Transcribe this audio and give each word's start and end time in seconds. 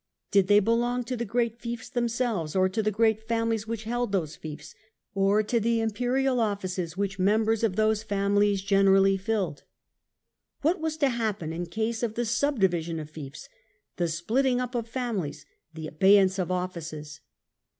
Did 0.31 0.47
they 0.47 0.59
belong 0.59 1.03
to 1.03 1.15
the 1.15 1.25
great 1.25 1.59
fiefs 1.61 1.87
themselves, 1.87 2.55
or 2.55 2.67
to 2.67 2.81
the 2.81 2.89
great 2.89 3.27
famihes 3.27 3.67
which 3.67 3.83
held 3.83 4.11
those 4.11 4.35
fiefs, 4.35 4.73
or 5.13 5.43
to 5.43 5.59
the 5.59 5.79
Imperial 5.79 6.39
offices 6.39 6.97
which 6.97 7.19
members 7.19 7.63
of 7.63 7.75
those 7.75 8.01
families 8.01 8.63
generally 8.63 9.15
filled? 9.15 9.61
What 10.63 10.81
was 10.81 10.97
to 10.97 11.09
happen 11.09 11.53
in 11.53 11.67
case 11.67 12.01
of 12.01 12.15
the 12.15 12.25
subdivision 12.25 12.99
of 12.99 13.11
fiefs, 13.11 13.47
the 13.97 14.07
splitting 14.07 14.59
up 14.59 14.73
of 14.73 14.87
families, 14.87 15.45
the 15.75 15.85
abeyance 15.85 16.39
of 16.39 16.49
offices 16.49 17.19